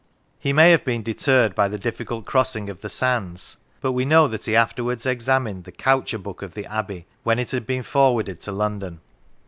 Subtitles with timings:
[0.39, 4.27] He may have been deterred by the difficult crossing of the sands; but we know
[4.29, 8.39] that he afterwards examined the Coucher Book of the Abbey, when it had been forwarded
[8.41, 8.99] to London.